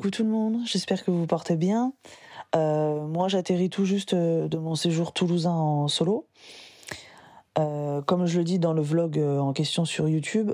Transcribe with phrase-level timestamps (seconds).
[0.00, 1.92] coucou tout le monde, j'espère que vous portez bien.
[2.56, 6.26] Euh, moi j'atterris tout juste euh, de mon séjour toulousain en solo.
[7.58, 10.52] Euh, comme je le dis dans le vlog en question sur YouTube,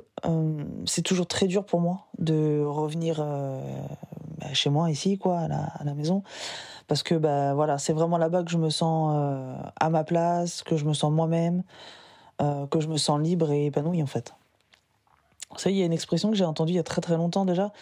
[0.85, 3.25] c'est toujours très dur pour moi de revenir
[4.39, 6.25] bah, chez moi ici, quoi, à la, maison,
[6.89, 9.15] parce que bah voilà, c'est vraiment là-bas que je me sens
[9.79, 11.63] à ma place, que je me sens moi-même,
[12.41, 14.35] que je me sens libre et épanoui en fait.
[15.61, 17.45] Savez, il y a une expression que j'ai entendue il y a très très longtemps
[17.45, 17.73] déjà,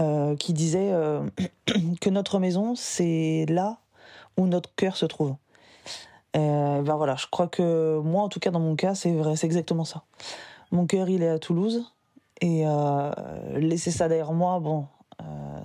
[0.00, 1.22] euh, qui disait euh,
[2.00, 3.78] que notre maison, c'est là
[4.36, 5.34] où notre cœur se trouve.
[6.36, 9.36] Euh, ben voilà, je crois que moi, en tout cas dans mon cas, c'est vrai,
[9.36, 10.02] c'est exactement ça.
[10.70, 11.92] Mon cœur, il est à Toulouse,
[12.40, 12.64] et
[13.54, 14.86] laisser ça derrière moi, bon,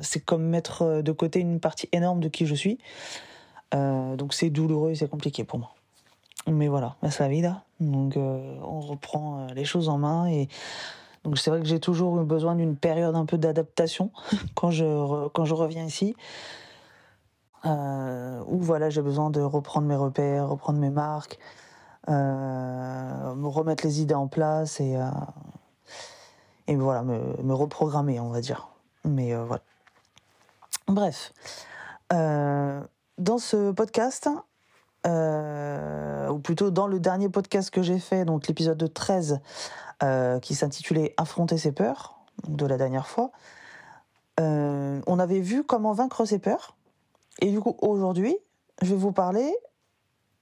[0.02, 2.78] c'est comme mettre de côté une partie énorme de qui je suis.
[3.72, 5.72] donc c'est douloureux et c'est compliqué pour moi.
[6.46, 7.42] Mais voilà, c'est la vie
[7.80, 10.50] Donc on reprend les choses en main et
[11.28, 14.12] donc c'est vrai que j'ai toujours eu besoin d'une période un peu d'adaptation
[14.56, 16.16] quand je, quand je reviens ici.
[17.66, 21.38] Euh, où voilà, j'ai besoin de reprendre mes repères, reprendre mes marques,
[22.08, 25.10] euh, me remettre les idées en place et, euh,
[26.68, 28.70] et voilà, me, me, reprogrammer, on va dire.
[29.04, 29.64] Mais voilà.
[30.88, 31.34] Bref,
[32.10, 34.30] dans ce podcast,
[36.38, 39.40] ou plutôt dans le dernier podcast que j'ai fait, donc l'épisode 13,
[40.04, 43.32] euh, qui s'intitulait Affronter ses peurs, de la dernière fois.
[44.40, 46.76] Euh, on avait vu comment vaincre ses peurs.
[47.40, 48.38] Et du coup, aujourd'hui,
[48.84, 49.52] je vais vous parler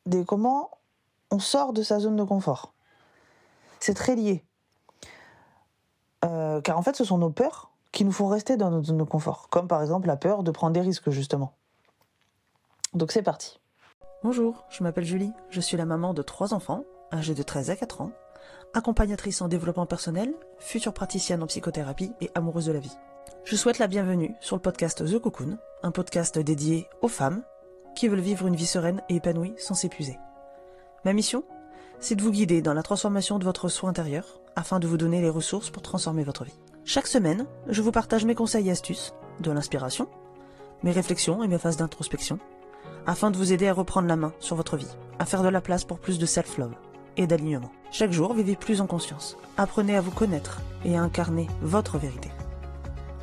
[0.05, 0.69] de comment
[1.31, 2.73] on sort de sa zone de confort.
[3.79, 4.43] C'est très lié.
[6.25, 8.97] Euh, car en fait, ce sont nos peurs qui nous font rester dans notre zone
[8.97, 9.47] de confort.
[9.49, 11.53] Comme par exemple la peur de prendre des risques, justement.
[12.93, 13.61] Donc c'est parti.
[14.27, 15.33] Bonjour, je m'appelle Julie.
[15.51, 16.83] Je suis la maman de trois enfants,
[17.13, 18.11] âgés de 13 à 4 ans,
[18.73, 22.97] accompagnatrice en développement personnel, future praticienne en psychothérapie et amoureuse de la vie.
[23.43, 27.43] Je souhaite la bienvenue sur le podcast The Cocoon, un podcast dédié aux femmes
[27.95, 30.17] qui veulent vivre une vie sereine et épanouie sans s'épuiser.
[31.03, 31.43] Ma mission
[31.99, 35.21] C'est de vous guider dans la transformation de votre soi intérieur afin de vous donner
[35.21, 36.59] les ressources pour transformer votre vie.
[36.83, 40.09] Chaque semaine, je vous partage mes conseils et astuces, de l'inspiration,
[40.81, 42.39] mes réflexions et mes phases d'introspection,
[43.07, 45.61] afin de vous aider à reprendre la main sur votre vie, à faire de la
[45.61, 46.75] place pour plus de self-love
[47.17, 47.71] et d'alignement.
[47.91, 49.37] Chaque jour, vivez plus en conscience.
[49.57, 52.29] Apprenez à vous connaître et à incarner votre vérité.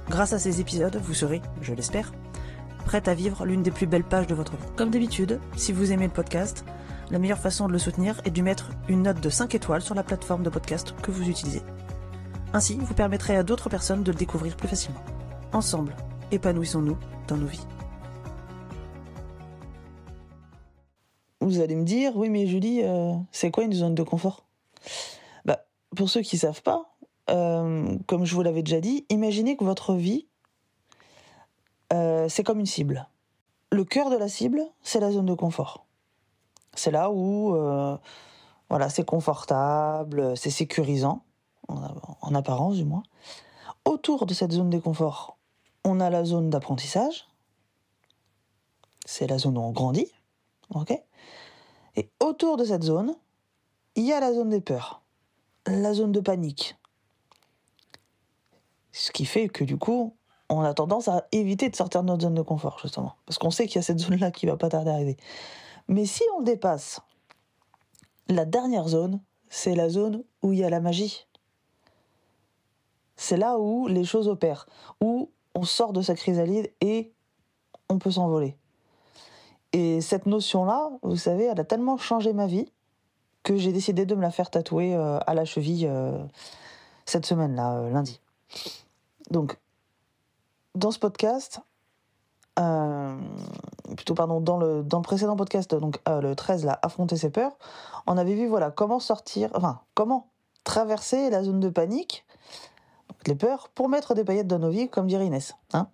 [0.09, 2.12] Grâce à ces épisodes, vous serez, je l'espère,
[2.84, 4.72] prête à vivre l'une des plus belles pages de votre vie.
[4.76, 6.65] Comme d'habitude, si vous aimez le podcast,
[7.10, 9.94] la meilleure façon de le soutenir est de mettre une note de 5 étoiles sur
[9.94, 11.62] la plateforme de podcast que vous utilisez.
[12.53, 15.03] Ainsi, vous permettrez à d'autres personnes de le découvrir plus facilement.
[15.53, 15.94] Ensemble,
[16.31, 16.97] épanouissons-nous
[17.28, 17.66] dans nos vies.
[21.42, 24.44] Vous allez me dire, oui, mais Julie, euh, c'est quoi une zone de confort?
[25.44, 25.64] Bah,
[25.97, 26.94] Pour ceux qui ne savent pas,
[27.30, 30.28] euh, comme je vous l'avais déjà dit, imaginez que votre vie,
[31.92, 33.08] euh, c'est comme une cible.
[33.72, 35.84] Le cœur de la cible, c'est la zone de confort.
[36.75, 37.56] C'est là où
[38.70, 41.24] voilà, c'est confortable, c'est sécurisant,
[41.69, 43.03] en, apparence du moins.
[43.84, 45.36] Autour de cette zone de confort,
[45.84, 47.26] on a la zone d'apprentissage.
[49.04, 50.10] C'est la zone où on grandit.
[51.97, 53.14] Et autour de cette zone,
[53.94, 55.03] il y a la zone des peurs,
[55.66, 56.76] la zone de panique.
[58.92, 60.16] Ce qui fait que du coup,
[60.48, 63.16] on a tendance à éviter de sortir de notre zone de confort, justement.
[63.26, 65.16] Parce qu'on sait qu'il y a cette zone-là qui va pas tarder à arriver.
[65.88, 67.00] Mais si on dépasse,
[68.28, 71.26] la dernière zone, c'est la zone où il y a la magie.
[73.16, 74.66] C'est là où les choses opèrent,
[75.00, 77.12] où on sort de sa chrysalide et
[77.88, 78.56] on peut s'envoler.
[79.72, 82.71] Et cette notion-là, vous savez, elle a tellement changé ma vie
[83.43, 86.19] que j'ai décidé de me la faire tatouer euh, à la cheville euh,
[87.06, 88.21] cette semaine-là, euh, lundi.
[89.31, 89.59] Donc,
[90.74, 91.60] dans ce podcast,
[93.97, 97.53] plutôt pardon, dans le, dans le précédent podcast, donc le 13, là, affronter ses peurs,
[98.07, 100.28] on avait vu voilà comment sortir, enfin comment
[100.63, 102.27] traverser la zone de panique,
[103.28, 105.89] les peurs, pour mettre des paillettes dans nos vies, comme dirait Inès, hein,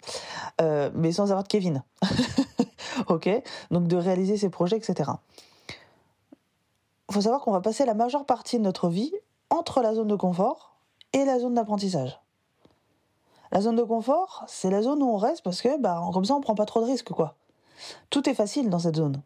[0.94, 1.82] mais sans avoir de Kevin.
[3.08, 3.28] ok
[3.70, 5.10] Donc de réaliser ses projets, etc.
[7.08, 9.12] Il faut savoir qu'on va passer la majeure partie de notre vie
[9.50, 10.76] entre la zone de confort
[11.12, 12.20] et la zone d'apprentissage.
[13.50, 16.34] La zone de confort, c'est la zone où on reste parce que bah, comme ça
[16.34, 17.36] on prend pas trop de risques quoi.
[18.10, 19.22] Tout est facile dans cette zone.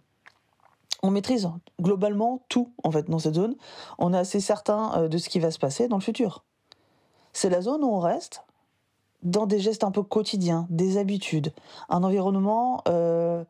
[1.02, 1.50] On maîtrise
[1.80, 3.56] globalement tout en fait dans cette zone.
[3.98, 6.44] On est assez certain euh, de ce qui va se passer dans le futur.
[7.32, 8.44] C'est la zone où on reste
[9.22, 11.52] dans des gestes un peu quotidiens, des habitudes,
[11.88, 13.44] un environnement euh,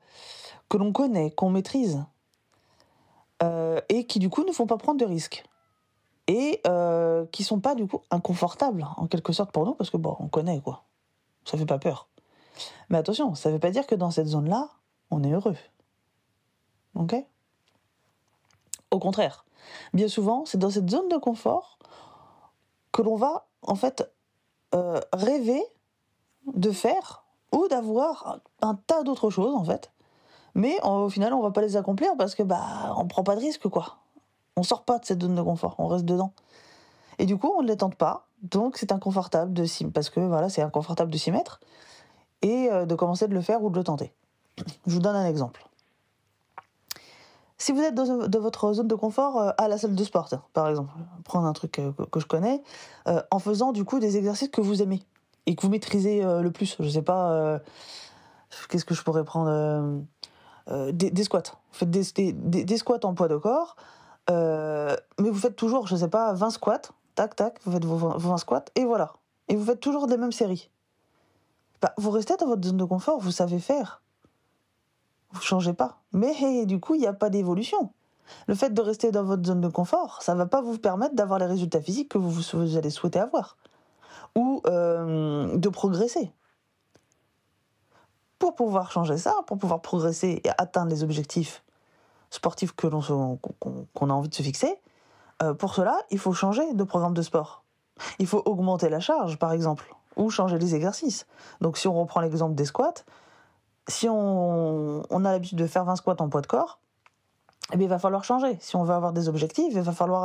[0.68, 2.04] que l'on connaît, qu'on maîtrise,
[3.42, 5.44] euh, et qui du coup ne font pas prendre de risques.
[6.28, 9.96] Et euh, qui sont pas du coup inconfortables en quelque sorte pour nous parce que
[9.96, 10.84] bon, on connaît quoi.
[11.44, 12.06] Ça fait pas peur.
[12.88, 14.68] Mais attention, ça ne veut pas dire que dans cette zone-là,
[15.10, 15.56] on est heureux.
[16.94, 17.16] Ok?
[18.92, 19.44] Au contraire,
[19.94, 21.78] bien souvent, c'est dans cette zone de confort
[22.92, 24.10] que l'on va, en fait,
[24.74, 25.62] euh, rêver
[26.54, 29.92] de faire ou d'avoir un tas d'autres choses, en fait.
[30.54, 33.40] Mais au final, on va pas les accomplir parce que bah on prend pas de
[33.40, 33.96] risque, quoi.
[34.56, 36.32] On sort pas de cette zone de confort, on reste dedans.
[37.18, 40.20] Et du coup, on ne les tente pas, donc c'est inconfortable de s'y parce que
[40.20, 41.60] voilà, c'est inconfortable de s'y mettre
[42.42, 44.12] et euh, de commencer de le faire ou de le tenter.
[44.86, 45.66] Je vous donne un exemple.
[47.62, 50.68] Si vous êtes dans, votre zone de confort euh, à la salle de sport, par
[50.68, 50.90] exemple,
[51.22, 52.60] prendre un truc euh, que, je connais,
[53.30, 55.00] en faisant du coup des exercices que vous aimez
[55.46, 56.76] et que vous maîtrisez le plus.
[56.80, 57.60] Je sais pas,
[58.68, 60.02] qu'est-ce que je pourrais prendre
[60.90, 61.42] des, squats.
[61.70, 63.76] Vous faites des, squats en poids de corps,
[64.28, 66.82] mais vous faites toujours, je sais pas, 20 squats
[67.14, 69.12] tac, tac, vous faites vos 20 squats, et voilà.
[69.48, 70.68] Et vous faites toujours des mêmes séries.
[71.80, 74.01] Bah, vous restez dans votre zone de confort, vous savez faire.
[75.32, 75.98] Vous changez pas.
[76.12, 77.90] Mais du coup, il n'y a pas d'évolution.
[78.46, 81.14] Le fait de rester dans votre zone de confort, ça ne va pas vous permettre
[81.14, 83.56] d'avoir les résultats physiques que vous, allez souhaiter avoir.
[84.36, 86.32] Ou euh, de progresser.
[88.38, 91.62] Pour pouvoir changer ça, pour pouvoir progresser et atteindre les objectifs
[92.30, 94.78] sportifs que qu'on a envie de se fixer,
[95.42, 97.62] euh, pour cela, il faut changer de programme de sport.
[98.18, 101.26] Il faut augmenter la charge, par exemple, ou changer les exercices.
[101.60, 102.94] Donc si on reprend l'exemple des squats,
[103.88, 106.78] si on, a l'habitude de faire 20 squats en poids de corps,
[107.72, 108.56] eh bien, il va falloir changer.
[108.60, 110.22] Si on veut avoir des objectifs, il va falloir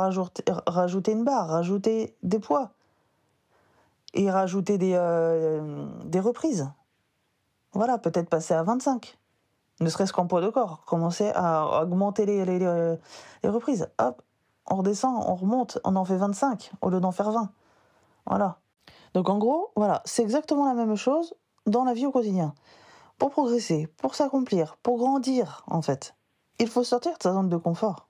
[0.66, 2.70] rajouter, une barre, rajouter des poids
[4.14, 6.70] et rajouter des, euh, des reprises.
[7.72, 9.18] Voilà, peut-être passer à 25.
[9.80, 10.84] Ne serait-ce qu'en poids de corps.
[10.86, 13.88] Commencer à augmenter les, les, les reprises.
[13.98, 14.22] Hop,
[14.70, 17.50] on redescend, on remonte, on en fait 25 au lieu d'en faire 20.
[18.26, 18.58] Voilà.
[19.14, 21.34] Donc en gros, voilà, c'est exactement la même chose
[21.66, 22.54] dans la vie au quotidien.
[23.18, 26.14] Pour progresser, pour s'accomplir, pour grandir, en fait,
[26.58, 28.08] il faut sortir de sa zone de confort.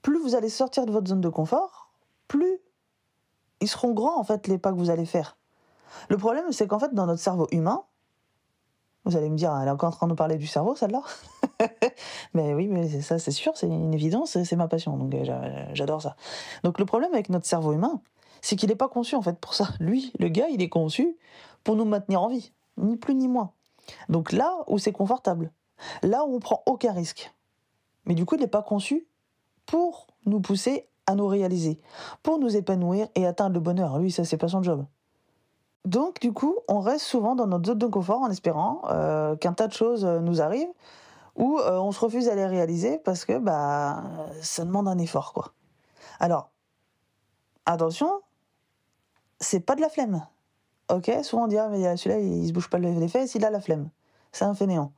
[0.00, 1.90] Plus vous allez sortir de votre zone de confort,
[2.26, 2.58] plus
[3.60, 5.36] ils seront grands, en fait, les pas que vous allez faire.
[6.08, 7.84] Le problème, c'est qu'en fait, dans notre cerveau humain,
[9.04, 11.02] vous allez me dire, elle est encore en train de nous parler du cerveau, celle-là
[12.34, 16.02] Mais oui, mais ça, c'est sûr, c'est une évidence, c'est ma passion, donc euh, j'adore
[16.02, 16.16] ça.
[16.62, 18.00] Donc le problème avec notre cerveau humain,
[18.40, 19.68] c'est qu'il n'est pas conçu en fait pour ça.
[19.80, 21.16] Lui, le gars, il est conçu
[21.64, 23.52] pour nous maintenir en vie, ni plus ni moins.
[24.08, 25.52] Donc là où c'est confortable,
[26.02, 27.32] là où on prend aucun risque.
[28.04, 29.06] Mais du coup, il n'est pas conçu
[29.66, 31.80] pour nous pousser à nous réaliser,
[32.22, 33.98] pour nous épanouir et atteindre le bonheur.
[33.98, 34.84] Lui, ça, c'est pas son job.
[35.84, 39.52] Donc, du coup, on reste souvent dans notre zone de confort en espérant euh, qu'un
[39.52, 40.72] tas de choses euh, nous arrivent
[41.34, 44.04] ou euh, on se refuse à les réaliser parce que bah,
[44.42, 45.32] ça demande un effort.
[45.32, 45.52] quoi.
[46.20, 46.50] Alors,
[47.66, 48.20] attention,
[49.40, 50.24] c'est pas de la flemme.
[50.92, 53.50] Ok Souvent on dit, ah, mais celui-là, il se bouge pas les fesses, il a
[53.50, 53.88] la flemme.
[54.30, 54.92] C'est un fainéant.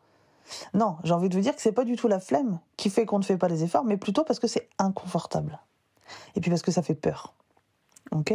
[0.74, 3.06] Non, j'ai envie de vous dire que c'est pas du tout la flemme qui fait
[3.06, 5.60] qu'on ne fait pas les efforts, mais plutôt parce que c'est inconfortable.
[6.34, 7.34] Et puis parce que ça fait peur.
[8.10, 8.34] Ok?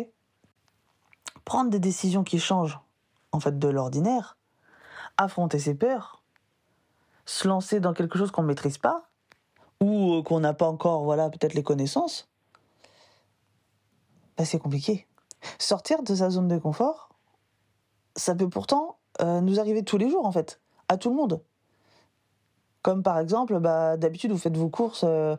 [1.46, 2.80] Prendre des décisions qui changent
[3.32, 4.38] en fait de l'ordinaire,
[5.18, 6.24] affronter ses peurs,
[7.26, 9.10] se lancer dans quelque chose qu'on ne maîtrise pas
[9.82, 12.28] ou euh, qu'on n'a pas encore voilà peut-être les connaissances,
[14.38, 15.06] bah, c'est compliqué.
[15.58, 17.09] Sortir de sa zone de confort,
[18.20, 21.42] ça peut pourtant euh, nous arriver tous les jours en fait, à tout le monde.
[22.82, 25.36] Comme par exemple, bah, d'habitude vous faites vos courses euh,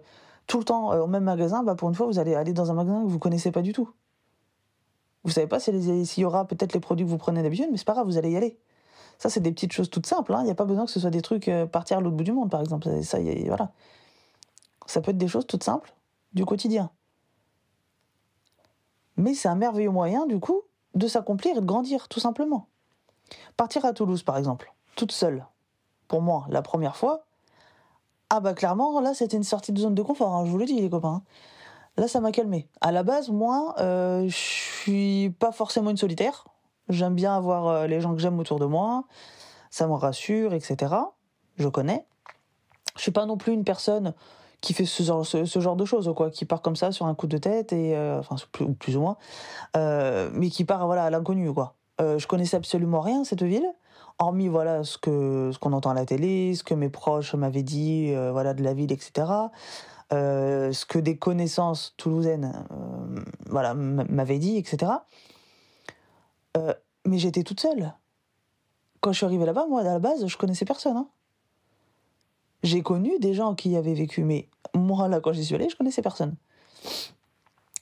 [0.47, 2.75] tout le temps au même magasin, bah, pour une fois vous allez aller dans un
[2.75, 3.91] magasin que vous connaissez pas du tout.
[5.25, 7.85] Vous savez pas s'il y aura peut-être les produits que vous prenez d'habitude, mais c'est
[7.85, 8.59] pas grave, vous allez y aller.
[9.21, 10.33] Ça, c'est des petites choses toutes simples.
[10.33, 10.41] Hein.
[10.41, 12.25] Il n'y a pas besoin que ce soit des trucs euh, partir à l'autre bout
[12.25, 12.89] du monde, par exemple.
[13.03, 13.71] Ça, voilà.
[14.87, 15.95] Ça peut être des choses toutes simples
[16.33, 16.91] du quotidien.
[19.19, 20.63] Mais c'est un merveilleux moyen, du coup,
[20.95, 22.70] de s'accomplir et de grandir, tout simplement.
[23.57, 25.47] Partir à Toulouse, par exemple, toute seule.
[26.09, 27.25] Pour moi, la première fois,
[28.31, 30.65] ah bah clairement, là, c'était une sortie de zone de confort, hein, je vous le
[30.65, 31.09] dis, les copains.
[31.09, 31.23] Hein.
[31.97, 32.69] Là, ça m'a calmé.
[32.81, 36.47] À la base, moi, euh, je suis pas forcément une solitaire.
[36.89, 39.05] J'aime bien avoir euh, les gens que j'aime autour de moi.
[39.71, 40.95] Ça me rassure, etc.
[41.57, 42.07] Je connais.
[42.97, 44.15] Je suis pas non plus une personne
[44.61, 47.39] qui fait ce genre, de choses, quoi, qui part comme ça sur un coup de
[47.39, 49.17] tête et euh, enfin plus, plus, ou moins,
[49.75, 51.75] mais qui part voilà à l'inconnu, quoi.
[52.01, 53.67] Je connaissais absolument rien cette ville,
[54.19, 57.63] hormis voilà ce que ce qu'on entend à la télé, ce que mes proches m'avaient
[57.63, 59.27] dit, voilà de la ville, etc.
[60.13, 64.91] Euh, ce que des connaissances toulousaines euh, voilà, m'avaient dit, etc.
[66.57, 67.95] Euh, mais j'étais toute seule.
[69.01, 70.97] Quand je suis arrivée là-bas, moi, à la base, je connaissais personne.
[70.97, 71.09] Hein.
[72.65, 75.69] J'ai connu des gens qui y avaient vécu, mais moi, là, quand j'y suis allée,
[75.69, 76.35] je connaissais personne.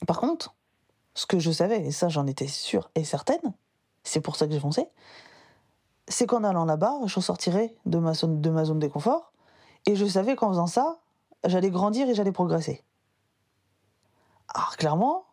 [0.05, 0.55] Par contre,
[1.15, 3.53] ce que je savais, et ça, j'en étais sûre et certaine,
[4.03, 4.87] c'est pour ça que j'ai foncé,
[6.07, 9.31] c'est qu'en allant là-bas, je ressortirais de ma, zone, de ma zone de confort,
[9.85, 10.99] et je savais qu'en faisant ça,
[11.45, 12.83] j'allais grandir et j'allais progresser.
[14.53, 15.23] Alors clairement,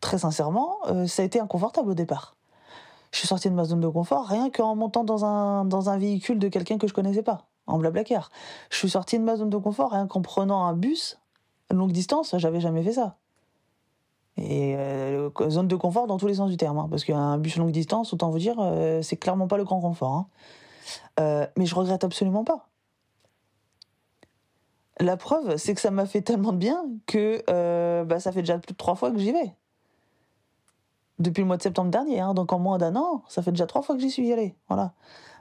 [0.00, 2.36] très sincèrement, euh, ça a été inconfortable au départ.
[3.10, 5.98] Je suis sortie de ma zone de confort rien qu'en montant dans un, dans un
[5.98, 8.30] véhicule de quelqu'un que je connaissais pas, en blablacar.
[8.70, 11.18] Je suis sortie de ma zone de confort rien qu'en prenant un bus
[11.70, 13.16] longue distance, j'avais jamais fait ça.
[14.40, 17.56] Et euh, zone de confort dans tous les sens du terme, hein, parce qu'un bus
[17.56, 20.12] longue distance, autant vous dire, euh, c'est clairement pas le grand confort.
[20.12, 20.26] Hein.
[21.18, 22.68] Euh, mais je regrette absolument pas.
[25.00, 27.42] La preuve, c'est que ça m'a fait tellement de bien que
[28.04, 29.54] bah, ça fait déjà plus de trois fois que j'y vais.
[31.18, 33.66] Depuis le mois de septembre dernier, hein, donc en moins d'un an, ça fait déjà
[33.66, 34.54] trois fois que j'y suis allé.
[34.68, 34.92] Voilà.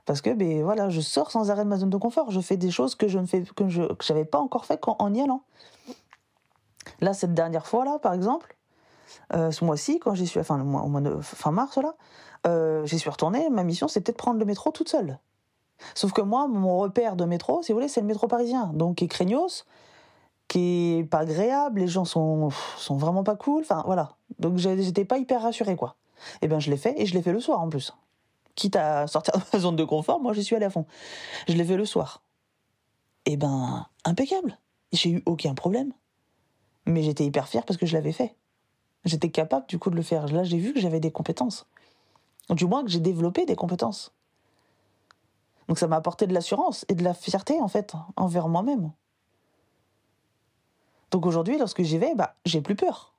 [0.06, 2.32] Parce que ben, voilà, je sors sans arrêt de ma zone de confort.
[2.32, 5.14] Je fais des choses que je ne fais que je n'avais pas encore fait en
[5.14, 5.44] y allant.
[7.02, 8.57] Là, cette dernière fois là, par exemple,
[9.34, 11.96] euh, ce mois-ci, quand j'y suis, enfin, au mois de fin mars, là,
[12.46, 13.50] euh, j'y suis retournée.
[13.50, 15.20] Ma mission, c'était de prendre le métro toute seule.
[15.94, 18.72] Sauf que moi, mon repère de métro, si vous voulez, c'est le métro parisien.
[18.74, 19.66] Donc, qui est craignos,
[20.48, 23.62] qui est pas agréable, les gens sont, sont vraiment pas cool.
[23.62, 24.14] Enfin, voilà.
[24.40, 25.96] Donc, j'étais pas hyper rassurée, quoi.
[26.42, 27.94] Eh bien, je l'ai fait, et je l'ai fait le soir en plus.
[28.56, 30.86] Quitte à sortir de ma zone de confort, moi, j'y suis allée à fond.
[31.48, 32.24] Je l'ai fait le soir.
[33.26, 34.58] Eh ben, impeccable.
[34.94, 35.92] J'ai eu aucun problème.
[36.86, 38.36] Mais j'étais hyper fière parce que je l'avais fait.
[39.06, 40.28] J'étais capable du coup de le faire.
[40.28, 41.66] Là, j'ai vu que j'avais des compétences.
[42.50, 44.14] Du moins que j'ai développé des compétences.
[45.68, 48.92] Donc ça m'a apporté de l'assurance et de la fierté en fait envers moi-même.
[51.12, 53.14] Donc aujourd'hui, lorsque j'y vais, bah, j'ai plus peur.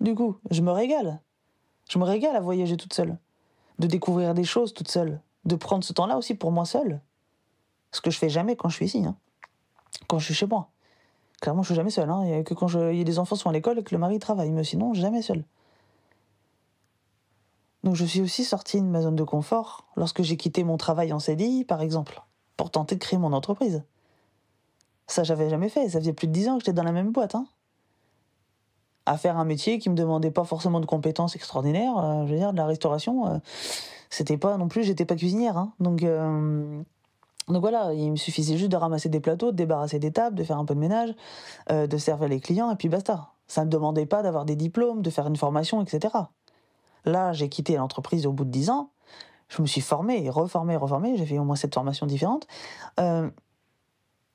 [0.00, 1.20] Du coup, je me régale.
[1.88, 3.18] Je me régale à voyager toute seule,
[3.78, 7.00] de découvrir des choses toute seule, de prendre ce temps-là aussi pour moi seule.
[7.92, 9.16] Ce que je fais jamais quand je suis ici, hein.
[10.06, 10.70] quand je suis chez moi.
[11.40, 12.10] Clairement, je suis jamais seule.
[12.10, 12.42] Hein.
[12.42, 13.02] Que quand je...
[13.02, 15.44] des enfants sont à l'école et que le mari travaille, mais sinon, jamais seule.
[17.84, 21.12] Donc je suis aussi sortie de ma zone de confort lorsque j'ai quitté mon travail
[21.12, 22.22] en CDI, par exemple,
[22.56, 23.82] pour tenter de créer mon entreprise.
[25.06, 25.88] Ça, j'avais jamais fait.
[25.88, 27.34] Ça faisait plus de dix ans que j'étais dans la même boîte.
[27.34, 27.46] Hein.
[29.06, 31.96] À faire un métier qui me demandait pas forcément de compétences extraordinaires.
[31.96, 33.38] Euh, je veux dire, de la restauration, euh,
[34.10, 35.56] c'était pas non plus, j'étais pas cuisinière.
[35.56, 35.72] Hein.
[35.80, 36.82] Donc, euh,
[37.48, 40.44] donc voilà, il me suffisait juste de ramasser des plateaux, de débarrasser des tables, de
[40.44, 41.14] faire un peu de ménage,
[41.70, 43.32] euh, de servir les clients, et puis basta.
[43.46, 46.14] Ça ne demandait pas d'avoir des diplômes, de faire une formation, etc.
[47.04, 48.90] Là, j'ai quitté l'entreprise au bout de dix ans.
[49.48, 51.16] Je me suis formé, reformé, reformé.
[51.16, 52.46] J'ai fait au moins sept formations différentes.
[53.00, 53.30] Euh,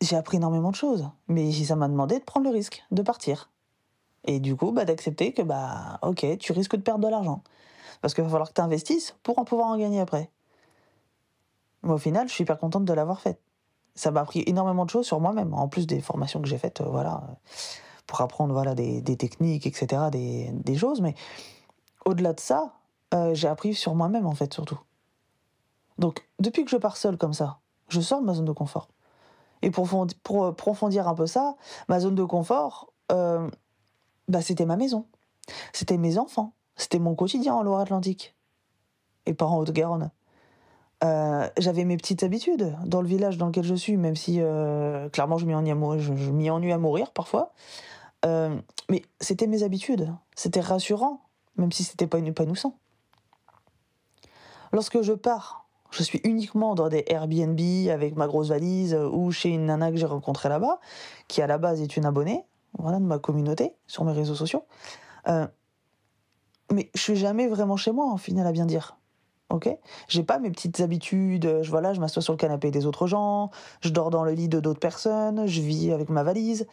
[0.02, 1.08] j'ai appris énormément de choses.
[1.28, 3.52] Mais ça m'a demandé de prendre le risque, de partir.
[4.26, 7.44] Et du coup, bah, d'accepter que, bah, ok, tu risques de perdre de l'argent.
[8.02, 10.32] Parce qu'il va falloir que tu investisses pour en pouvoir en gagner après.
[11.84, 13.40] Mais au final, je suis hyper contente de l'avoir faite.
[13.96, 16.82] Ça m'a appris énormément de choses sur moi-même, en plus des formations que j'ai faites,
[16.82, 17.22] euh, voilà,
[18.08, 21.02] pour apprendre voilà des, techniques, etc., des, choses.
[21.02, 21.14] Mais
[22.06, 22.74] au-delà de ça,
[23.14, 24.80] euh, j'ai appris sur moi-même en fait surtout.
[26.00, 27.60] Donc depuis que je pars seule comme ça,
[27.90, 28.88] je sors de ma zone de confort.
[29.62, 29.88] Et pour,
[30.24, 31.56] pour un peu ça,
[31.88, 33.50] ma zone de confort, euh,
[34.28, 35.06] bah, c'était ma maison,
[35.72, 38.36] c'était mes enfants, c'était mon quotidien en Loire-Atlantique
[39.26, 40.12] et pas en Haute-Garonne.
[41.04, 45.10] Euh, j'avais mes petites habitudes dans le village dans lequel je suis, même si euh,
[45.10, 47.52] clairement je m'y ennuie, à, mourir parfois.
[48.26, 48.56] Euh,
[48.90, 51.22] mais c'était mes habitudes, c'était rassurant,
[51.58, 52.78] même si c'était pas épanouissant.
[54.72, 59.50] Lorsque je pars, je suis uniquement dans des Airbnb avec ma grosse valise ou chez
[59.50, 60.80] une nana que j'ai rencontrée là-bas,
[61.28, 62.46] qui à la base est une abonnée,
[62.80, 64.64] voilà, de ma communauté sur mes réseaux sociaux.
[66.72, 68.98] mais je suis jamais vraiment chez moi, en final, à bien dire
[69.54, 69.70] ok
[70.08, 73.52] J'ai pas mes petites habitudes, je, voilà, je m'assois sur le canapé des autres gens,
[73.82, 76.68] je dors dans le lit de d'autres personnes, je vis avec ma valise.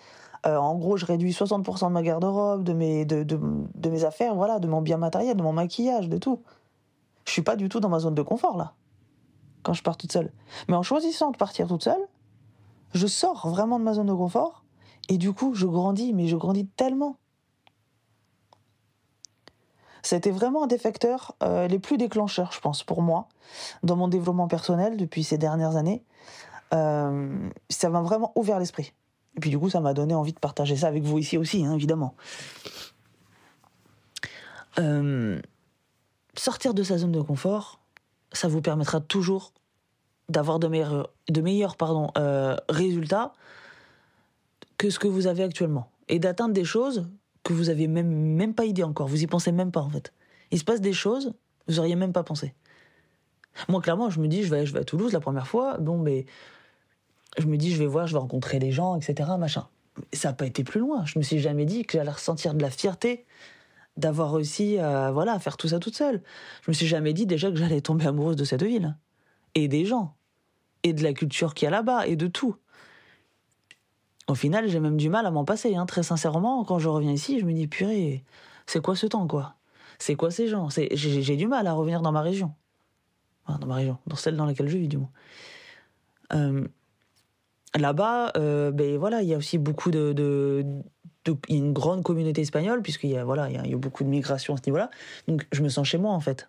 [0.47, 3.39] Euh, en gros, je réduis 60% de ma garde-robe, de mes, de, de,
[3.75, 6.41] de, mes affaires, voilà, de mon bien matériel, de mon maquillage, de tout.
[7.27, 8.73] Je suis pas du tout dans ma zone de confort, là,
[9.63, 10.33] quand je pars toute seule.
[10.69, 12.01] Mais en choisissant de partir toute seule,
[12.95, 14.65] je sors vraiment de ma zone de confort,
[15.11, 17.17] et du coup, je grandis, mais je grandis tellement.
[20.03, 23.29] C'était vraiment un des facteurs euh, les plus déclencheurs, je pense, pour moi,
[23.83, 26.03] dans mon développement personnel depuis ces dernières années.
[26.73, 28.93] Euh, ça m'a vraiment ouvert l'esprit.
[29.37, 31.65] Et puis du coup, ça m'a donné envie de partager ça avec vous ici aussi,
[31.65, 32.15] hein, évidemment.
[34.79, 35.41] Euh,
[36.37, 37.81] sortir de sa zone de confort,
[38.33, 39.53] ça vous permettra toujours
[40.29, 42.13] d'avoir de meilleurs, de meilleurs pardon,
[42.69, 43.33] résultats
[44.79, 45.91] que ce que vous avez actuellement.
[46.09, 47.09] Et d'atteindre des choses
[47.43, 49.09] que vous aviez même, même pas idée encore.
[49.09, 50.13] Vous y pensez même pas, en fait.
[50.51, 51.33] Il se passe des choses,
[51.69, 52.55] vous auriez même pas pensé.
[53.69, 55.99] Moi, clairement, je me dis, je vais, je vais à Toulouse la première fois, bon,
[55.99, 56.27] mais
[57.39, 59.69] je me dis, je vais voir, je vais rencontrer des gens, etc., machin.
[60.13, 61.05] Ça n'a pas été plus loin.
[61.05, 63.27] Je me suis jamais dit que j'allais ressentir de la fierté
[63.97, 66.23] d'avoir réussi à, voilà, à faire tout ça toute seule.
[66.65, 68.97] Je me suis jamais dit déjà que j'allais tomber amoureuse de cette ville.
[69.55, 70.15] et des gens,
[70.85, 72.57] et de la culture qu'il y a là-bas, et de tout.
[74.31, 76.63] Au final, j'ai même du mal à m'en passer, hein, très sincèrement.
[76.63, 78.25] Quand je reviens ici, je me dis, purée,
[78.65, 79.57] c'est quoi ce temps, quoi?
[79.99, 80.69] C'est quoi ces gens?
[80.93, 82.55] J'ai du mal à revenir dans ma région.
[83.49, 85.11] dans ma région, dans celle dans laquelle je vis, du moins.
[86.33, 86.65] Euh,
[87.77, 90.65] là-bas, euh, ben voilà, il y a aussi beaucoup de, de,
[91.49, 94.59] une grande communauté espagnole puisqu'il y a voilà, il y a, beaucoup de migration à
[94.59, 94.91] ce niveau-là.
[95.27, 96.49] Donc je me sens chez moi en fait.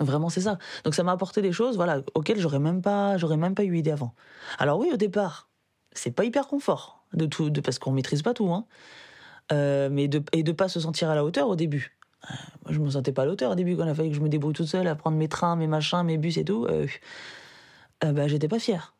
[0.00, 0.56] Vraiment, c'est ça.
[0.84, 3.76] Donc ça m'a apporté des choses, voilà, auxquelles j'aurais même pas, j'aurais même pas eu
[3.76, 4.14] idée avant.
[4.58, 5.50] Alors oui, au départ,
[5.94, 8.66] c'est pas hyper confort de tout, parce qu'on maîtrise pas tout, hein.
[9.52, 11.98] Euh, mais de et de pas se sentir à la hauteur au début.
[12.24, 12.34] Euh,
[12.64, 14.16] moi, je me sentais pas à la hauteur au début quand il a fallu que
[14.16, 16.66] je me débrouille toute seule à prendre mes trains, mes machins, mes bus et tout.
[16.66, 16.86] Euh,
[18.00, 18.94] bah, j'étais pas fière.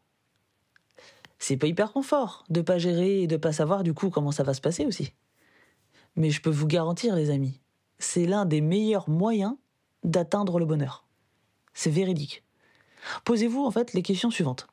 [1.39, 4.43] C'est pas hyper confort de pas gérer et de pas savoir du coup comment ça
[4.43, 5.13] va se passer aussi.
[6.17, 7.61] Mais je peux vous garantir, les amis,
[7.99, 9.57] c'est l'un des meilleurs moyens
[10.05, 11.07] d'atteindre le bonheur.
[11.73, 12.45] C'est véridique.
[13.25, 14.69] Posez-vous en fait les questions suivantes.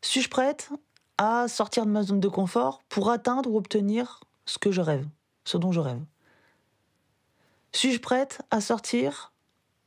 [0.00, 0.70] Suis-je prête
[1.48, 5.06] sortir de ma zone de confort pour atteindre ou obtenir ce que je rêve,
[5.44, 6.02] ce dont je rêve.
[7.72, 9.32] Suis-je prête à sortir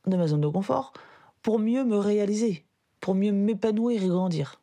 [0.06, 0.92] de ma zone de confort
[1.42, 2.64] pour mieux me réaliser,
[3.00, 4.60] pour mieux m'épanouir et grandir?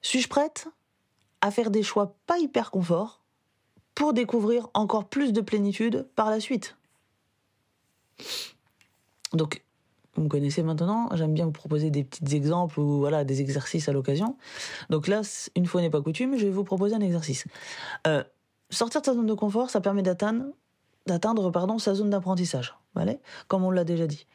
[0.00, 0.68] Suis-je prête
[1.40, 3.20] à faire des choix pas hyper confort
[3.94, 6.76] pour découvrir encore plus de plénitude par la suite?
[9.32, 9.62] Donc,
[10.14, 13.88] vous me connaissez maintenant, j'aime bien vous proposer des petits exemples ou voilà des exercices
[13.88, 14.36] à l'occasion.
[14.90, 15.22] Donc là,
[15.56, 17.46] une fois n'est pas coutume, je vais vous proposer un exercice.
[18.06, 18.22] Euh,
[18.70, 20.44] sortir de sa zone de confort, ça permet d'atteindre,
[21.06, 22.76] d'atteindre pardon, sa zone d'apprentissage,
[23.48, 24.26] comme on l'a déjà dit.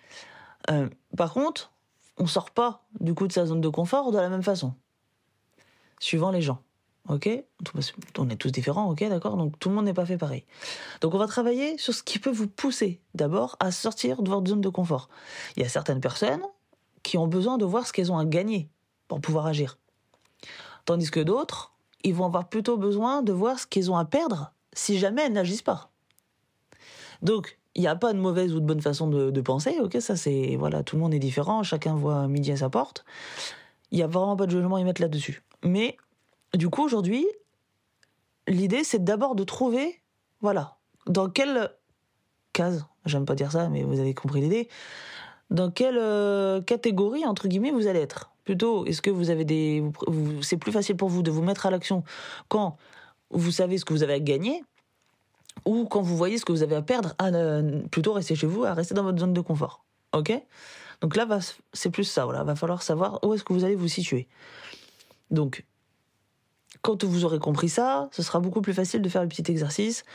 [0.72, 1.72] Euh, par contre,
[2.17, 4.74] on sort pas du coup de sa zone de confort de la même façon,
[5.99, 6.60] suivant les gens.
[7.10, 7.30] Ok
[8.17, 10.43] On est tous différents, ok, d'accord Donc tout le monde n'est pas fait pareil.
[11.02, 14.48] Donc on va travailler sur ce qui peut vous pousser d'abord à sortir de votre
[14.48, 15.10] zone de confort.
[15.56, 16.41] Il y a certaines personnes
[17.04, 18.70] qui ont besoin de voir ce qu'elles ont à gagner
[19.08, 19.78] pour pouvoir agir.
[20.86, 24.54] Tandis que d'autres, ils vont avoir plutôt besoin de voir ce qu'ils ont à perdre
[24.74, 25.91] si jamais elles n'agissent pas.
[27.22, 30.15] Donc, il n'y a pas de mauvaise ou de bonne façon de, penser, ok Ça,
[30.15, 30.56] c'est.
[30.58, 33.06] Voilà, tout le monde est différent, chacun voit midi à sa porte.
[33.91, 35.43] Il n'y a vraiment pas de jugement à y mettre là-dessus.
[35.63, 35.98] Mais
[36.58, 37.28] du coup, aujourd'hui,
[38.48, 40.02] l'idée, c'est d'abord de trouver,
[40.41, 41.72] voilà, dans quelle
[42.54, 44.67] case, j'aime pas dire ça, mais vous avez compris l'idée,
[45.50, 48.32] dans quelle euh, catégorie, entre guillemets, vous allez être.
[48.43, 49.84] Plutôt, est-ce que vous avez des.
[50.41, 52.04] c'est plus facile pour vous de vous mettre à l'action
[52.48, 52.78] quand
[53.30, 54.63] vous savez ce que vous avez à gagner
[55.65, 57.30] ou quand vous voyez ce que vous avez à perdre, à
[57.91, 59.84] plutôt rester chez vous, à rester dans votre zone de confort.
[60.13, 60.32] Ok?
[61.02, 61.28] Donc là,
[61.74, 62.43] c'est plus ça, voilà.
[62.43, 64.28] Va falloir savoir où est-ce que vous allez vous situer.
[65.30, 65.65] Donc,
[66.88, 70.06] quand vous aurez compris ça, ce sera beaucoup plus facile de faire le petit exercice.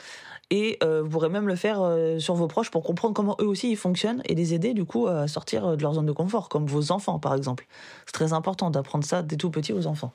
[0.49, 3.47] Et euh, vous pourrez même le faire euh, sur vos proches pour comprendre comment eux
[3.47, 6.13] aussi ils fonctionnent et les aider du coup à sortir euh, de leur zone de
[6.13, 7.67] confort, comme vos enfants par exemple.
[8.07, 10.15] C'est très important d'apprendre ça dès tout petit aux enfants.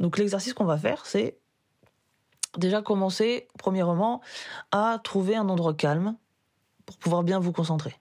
[0.00, 1.38] Donc l'exercice qu'on va faire, c'est
[2.58, 4.22] déjà commencer, premièrement,
[4.72, 6.16] à trouver un endroit calme
[6.84, 7.94] pour pouvoir bien vous concentrer.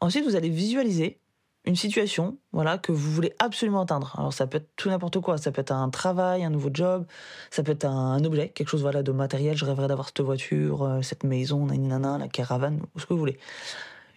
[0.00, 1.20] Ensuite, vous allez visualiser
[1.66, 4.14] une situation, voilà, que vous voulez absolument atteindre.
[4.16, 7.04] Alors ça peut être tout n'importe quoi, ça peut être un travail, un nouveau job,
[7.50, 9.56] ça peut être un, objet, quelque chose voilà de matériel.
[9.56, 13.38] Je rêverais d'avoir cette voiture, euh, cette maison, la caravane, ou ce que vous voulez.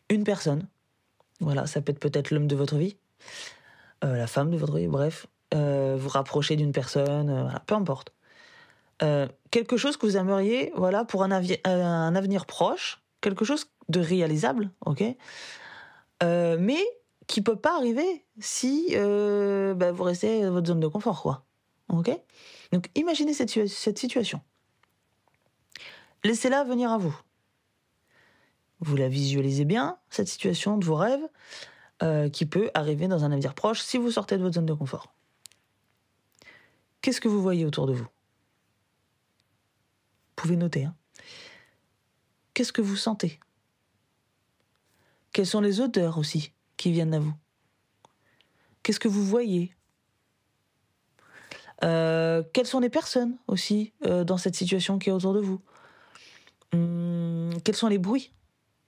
[0.10, 0.68] Une personne,
[1.40, 2.98] voilà, ça peut être peut-être l'homme de votre vie,
[4.04, 8.14] euh, la femme de votre vie, bref, euh, vous rapprocher d'une personne, voilà, peu importe.
[9.50, 14.70] quelque chose que vous aimeriez, voilà, pour un, un avenir proche, quelque chose de réalisable,
[14.86, 15.04] ok,
[16.22, 16.84] mais
[17.30, 21.46] qui peut pas arriver si euh, bah, vous restez dans votre zone de confort, quoi.
[22.72, 24.42] Donc imaginez cette, cette situation.
[26.24, 27.16] Laissez-la venir à vous.
[28.80, 31.28] Vous la visualisez bien, cette situation de vos rêves,
[32.02, 34.74] euh, qui peut arriver dans un avenir proche si vous sortez de votre zone de
[34.74, 35.14] confort.
[37.02, 38.06] Qu'est-ce que vous voyez autour de vous?
[38.06, 38.10] Vous
[40.36, 40.86] pouvez noter.
[40.86, 40.96] Hein.
[42.56, 43.40] Qu'est-ce que vous sentez?
[45.32, 46.54] Quelles sont les odeurs aussi?
[46.80, 47.34] Qui viennent à vous?
[48.82, 49.76] Qu'est-ce que vous voyez?
[51.84, 55.62] Euh, Quelles sont les personnes aussi euh, dans cette situation qui est autour de vous?
[56.74, 58.32] Hum, Quels sont les bruits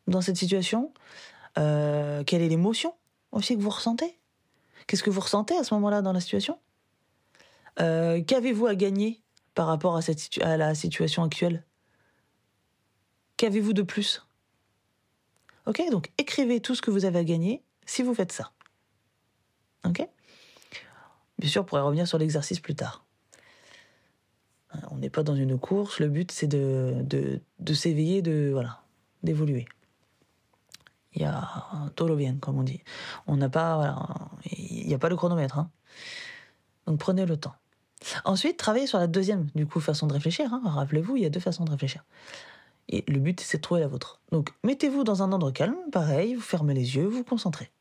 [0.07, 0.93] dans cette situation?
[1.59, 2.95] Euh, Quelle est l'émotion
[3.33, 4.17] aussi que vous ressentez?
[4.87, 6.57] Qu'est-ce que vous ressentez à ce moment-là dans la situation?
[7.77, 9.21] Qu'avez-vous à gagner
[9.53, 10.01] par rapport à,
[10.41, 11.65] à la situation actuelle?
[13.37, 14.25] Qu'avez-vous de plus?
[15.65, 18.51] Ok, donc écrivez tout ce que vous avez à gagner si vous faites ça.
[19.85, 20.07] Ok?
[21.37, 23.03] Bien sûr, on pourrait revenir sur l'exercice plus tard.
[24.91, 27.41] On n'est pas dans une course, le but c'est de,
[27.73, 28.81] s'éveiller, de voilà,
[29.23, 29.65] d'évoluer.
[31.13, 32.81] Il y a bien, comme on dit.
[33.27, 34.07] On n'a pas, voilà,
[34.45, 35.59] il n'y a pas de chronomètre.
[35.59, 35.69] Hein.
[36.87, 37.55] Donc prenez le temps.
[38.23, 40.53] Ensuite, travaillez sur la deuxième, du coup, façon de réfléchir.
[40.53, 40.61] Hein.
[40.63, 42.05] Rappelez-vous, il y a deux façons de réfléchir.
[42.87, 44.21] Et le but, c'est de trouver la vôtre.
[44.31, 47.71] Donc, mettez-vous dans un endroit calme, pareil, vous fermez les yeux, vous concentrez.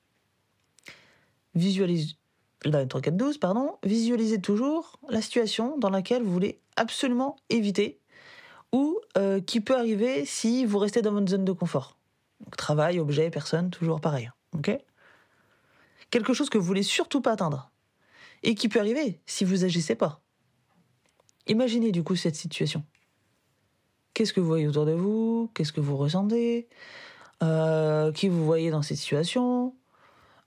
[1.54, 2.16] Visualisez,
[2.60, 3.78] 3, 4, 12, pardon,
[4.42, 8.00] toujours la situation dans laquelle vous voulez absolument éviter
[8.72, 11.96] ou euh, qui peut arriver si vous restez dans votre zone de confort.
[12.56, 14.30] Travail, objet, personne, toujours pareil.
[16.10, 17.70] Quelque chose que vous voulez surtout pas atteindre
[18.42, 20.22] et qui peut arriver si vous agissez pas.
[21.46, 22.84] Imaginez du coup cette situation.
[24.14, 25.50] Qu'est-ce que vous voyez autour de vous?
[25.54, 26.68] Qu'est-ce que vous ressentez?
[27.42, 29.74] Euh, Qui vous voyez dans cette situation?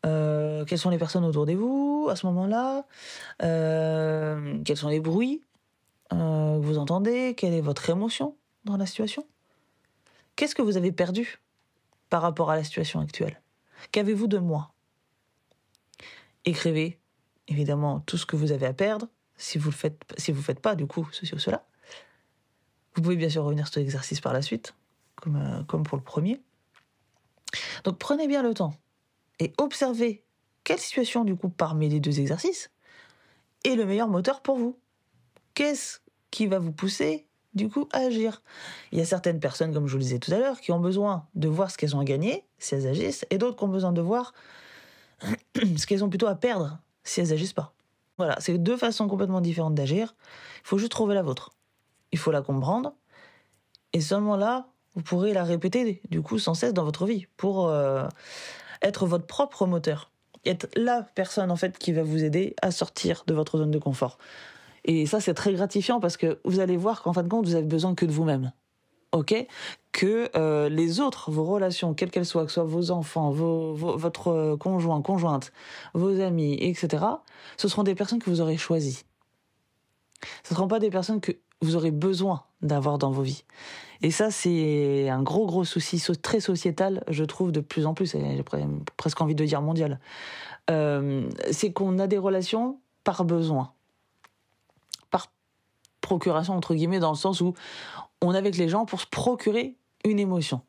[0.05, 2.85] Euh, Quelles sont les personnes autour de vous à ce moment-là?
[3.41, 5.43] Euh, Quels sont les bruits
[6.09, 7.33] que vous entendez?
[7.35, 8.35] Quelle est votre émotion
[8.65, 9.25] dans la situation?
[10.35, 11.39] Qu'est-ce que vous avez perdu
[12.09, 13.41] par rapport à la situation actuelle?
[13.91, 14.71] Qu'avez-vous de moi?
[16.45, 16.99] Écrivez
[17.47, 20.59] évidemment tout ce que vous avez à perdre si vous le faites si vous faites
[20.59, 21.65] pas du coup ceci ou cela.
[22.95, 24.75] Vous pouvez bien sûr revenir sur l'exercice par la suite,
[25.15, 26.41] comme, euh, comme pour le premier.
[27.83, 28.73] Donc prenez bien le temps
[29.39, 30.23] et observez
[30.63, 32.71] quelle situation du coup parmi les deux exercices
[33.63, 34.77] est le meilleur moteur pour vous.
[35.53, 35.99] Qu'est-ce
[36.31, 38.41] qui va vous pousser du coup à agir?
[38.91, 40.79] Il y a certaines personnes, comme je vous le disais tout à l'heure, qui ont
[40.79, 43.69] besoin de voir ce qu'elles ont à gagner si elles agissent, et d'autres qui ont
[43.69, 44.33] besoin de voir
[45.55, 47.73] ce qu'elles ont plutôt à perdre si elles agissent pas.
[48.17, 50.15] Voilà, c'est deux façons complètement différentes d'agir.
[50.63, 51.51] Il faut juste trouver la vôtre.
[52.11, 52.93] Il faut la comprendre.
[53.91, 57.67] Et seulement là, vous pourrez la répéter, du coup, sans cesse dans votre vie, pour
[57.67, 58.07] euh,
[58.83, 60.11] être votre propre moteur.
[60.45, 63.79] Être la personne, en fait, qui va vous aider à sortir de votre zone de
[63.79, 64.17] confort.
[64.85, 67.55] Et ça, c'est très gratifiant parce que vous allez voir qu'en fin de compte, vous
[67.55, 68.51] avez besoin que de vous-même
[69.13, 69.47] ok,
[69.91, 73.73] que euh, les autres, vos relations, quelles qu'elles soient, que ce soit vos enfants, vos,
[73.73, 75.53] votre conjoint, conjointe,
[75.93, 77.05] vos amis, etc.,
[77.57, 79.03] ce seront des personnes que vous aurez choisies.
[80.43, 83.43] Ce ne seront pas des personnes que vous aurez besoin d'avoir dans vos vies.
[84.03, 88.11] Et ça, c'est un gros, gros souci très sociétal, je trouve, de plus en plus,
[88.11, 88.43] j'ai
[88.97, 89.99] presque envie de dire mondial.
[90.69, 93.71] Euh, c'est qu'on a des relations par besoin,
[95.09, 95.31] par
[96.01, 97.53] procuration, entre guillemets, dans le sens où
[98.21, 100.61] on est avec les gens pour se procurer une émotion.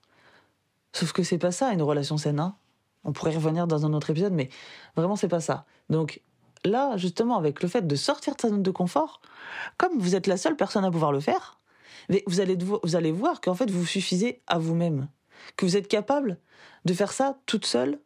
[0.92, 2.38] Sauf que c'est pas ça une relation saine.
[2.38, 2.54] Hein.
[3.02, 4.48] on pourrait y revenir dans un autre épisode, mais
[4.94, 5.64] vraiment c'est pas ça.
[5.90, 6.20] Donc
[6.64, 9.20] là, justement, avec le fait de sortir de sa zone de confort,
[9.76, 11.58] comme vous êtes la seule personne à pouvoir le faire,
[12.26, 15.08] vous allez, vous allez voir qu'en fait vous suffisez à vous-même,
[15.56, 16.38] que vous êtes capable
[16.84, 17.98] de faire ça toute seule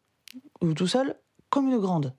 [0.60, 1.16] ou tout seul
[1.50, 2.14] comme une grande.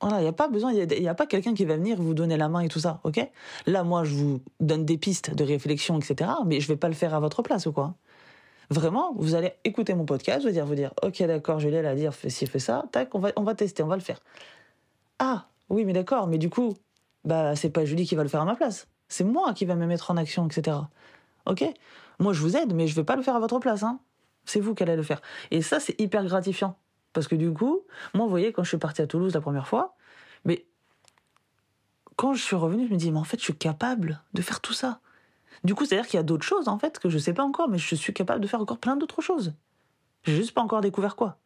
[0.00, 2.12] Voilà, il n'y a pas besoin, il n'y a, pas quelqu'un qui va venir vous
[2.12, 3.20] donner la main et tout ça, ok?
[3.66, 6.94] Là, moi, je vous donne des pistes de réflexion, etc., mais je vais pas le
[6.94, 7.94] faire à votre place ou quoi?
[8.68, 11.94] Vraiment, vous allez écouter mon podcast, vais dire, vous dire, ok, d'accord, je vais la
[11.94, 14.18] dire, si fait ça, tac, on va, on va tester, on va le faire.
[15.20, 16.74] Ah, oui, mais d'accord, mais du coup,
[17.24, 18.88] bah, c'est pas Julie qui va le faire à ma place.
[19.12, 20.78] C'est moi qui va me mettre en action, etc.
[21.44, 21.62] Ok?
[22.18, 24.00] Moi, je vous aide, mais je vais pas le faire à votre place, hein.
[24.46, 25.20] C'est vous qui allez le faire.
[25.50, 26.78] Et ça, c'est hyper gratifiant.
[27.12, 27.82] Parce que du coup,
[28.14, 29.96] moi, vous voyez, quand je suis partie à Toulouse la première fois,
[30.46, 30.64] mais
[32.16, 34.62] quand je suis revenue, je me dis, mais en fait, je suis capable de faire
[34.62, 35.00] tout ça.
[35.62, 37.44] Du coup, c'est-à-dire qu'il y a d'autres choses, en fait, que je ne sais pas
[37.44, 39.52] encore, mais je suis capable de faire encore plein d'autres choses.
[40.22, 41.36] J'ai juste pas encore découvert quoi.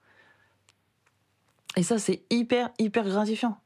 [1.76, 3.58] Et ça, c'est hyper, hyper gratifiant.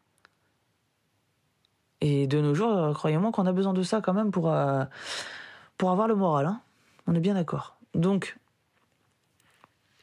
[2.01, 4.85] Et de nos jours, euh, croyez-moi qu'on a besoin de ça quand même pour, euh,
[5.77, 6.47] pour avoir le moral.
[6.47, 6.61] Hein.
[7.07, 7.77] On est bien d'accord.
[7.95, 8.39] Donc,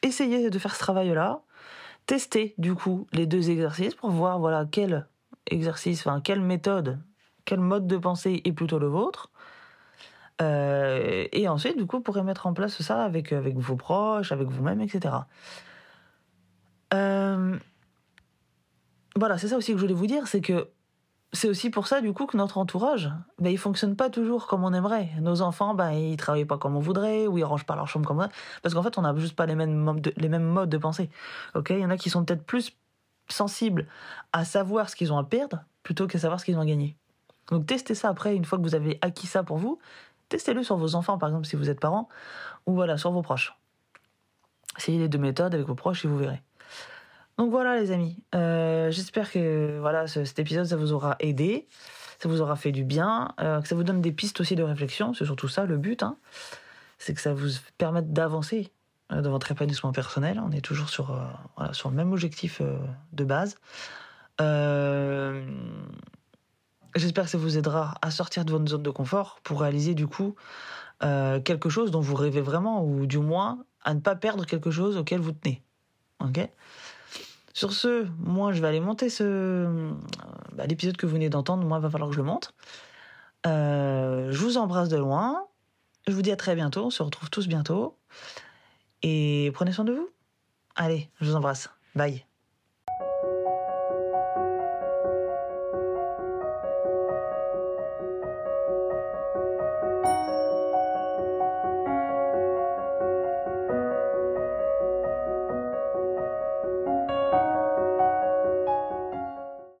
[0.02, 1.40] essayez de faire ce travail-là
[2.06, 5.06] tester du coup les deux exercices pour voir voilà quel
[5.46, 6.98] exercice, enfin quelle méthode,
[7.44, 9.30] quel mode de pensée est plutôt le vôtre.
[10.40, 14.30] Euh, et ensuite, du coup, vous pourrez mettre en place ça avec, avec vos proches,
[14.30, 15.16] avec vous-même, etc.
[19.18, 20.68] Voilà, c'est ça aussi que je voulais vous dire, c'est que
[21.32, 24.64] c'est aussi pour ça, du coup, que notre entourage, ben, il fonctionne pas toujours comme
[24.64, 25.10] on aimerait.
[25.20, 28.06] Nos enfants, ben, ils travaillent pas comme on voudrait, ou ils rangent pas leur chambre
[28.06, 30.28] comme on voudrait, parce qu'en fait, on n'a juste pas les mêmes, modes de, les
[30.28, 31.10] mêmes modes de pensée.
[31.54, 32.72] Ok, il y en a qui sont peut-être plus
[33.28, 33.86] sensibles
[34.32, 36.96] à savoir ce qu'ils ont à perdre, plutôt qu'à savoir ce qu'ils ont à gagner.
[37.50, 39.78] Donc, testez ça après, une fois que vous avez acquis ça pour vous,
[40.30, 42.08] testez-le sur vos enfants, par exemple, si vous êtes parents,
[42.66, 43.54] ou voilà, sur vos proches.
[44.78, 46.42] Essayez les deux méthodes avec vos proches et vous verrez.
[47.38, 51.68] Donc voilà les amis, euh, j'espère que voilà cet épisode ça vous aura aidé,
[52.18, 54.64] ça vous aura fait du bien, euh, que ça vous donne des pistes aussi de
[54.64, 56.16] réflexion, c'est surtout ça le but, hein.
[56.98, 57.48] c'est que ça vous
[57.78, 58.72] permette d'avancer
[59.12, 61.16] euh, dans votre épanouissement personnel, on est toujours sur,
[61.70, 62.60] sur le même objectif
[63.12, 63.54] de base.
[66.96, 70.08] J'espère que ça vous aidera à sortir de votre zone de confort pour réaliser du
[70.08, 70.34] coup
[71.00, 74.96] quelque chose dont vous rêvez vraiment, ou du moins à ne pas perdre quelque chose
[74.96, 75.62] auquel vous tenez.
[76.18, 76.40] Ok?
[77.58, 79.92] Sur ce, moi je vais aller monter ce
[80.52, 81.64] bah, l'épisode que vous venez d'entendre.
[81.64, 82.54] Moi, il va falloir que je le monte.
[83.48, 85.44] Euh, je vous embrasse de loin.
[86.06, 86.86] Je vous dis à très bientôt.
[86.86, 87.98] On se retrouve tous bientôt.
[89.02, 90.08] Et prenez soin de vous.
[90.76, 91.68] Allez, je vous embrasse.
[91.96, 92.27] Bye.